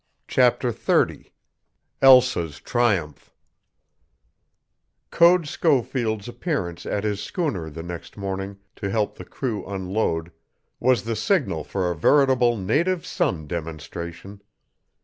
CHAPTER 0.27 0.73
XXX 0.73 1.29
ELSA'S 2.01 2.59
TRIUMPH 2.61 3.29
Code 5.11 5.47
Schofield's 5.47 6.27
appearance 6.27 6.87
at 6.87 7.03
his 7.03 7.21
schooner 7.21 7.69
the 7.69 7.83
next 7.83 8.17
morning 8.17 8.57
to 8.77 8.89
help 8.89 9.19
the 9.19 9.25
crew 9.25 9.63
unload 9.63 10.31
was 10.79 11.03
the 11.03 11.15
signal 11.15 11.63
for 11.63 11.91
a 11.91 11.95
veritable 11.95 12.57
native 12.57 13.05
son 13.05 13.45
demonstration. 13.45 14.41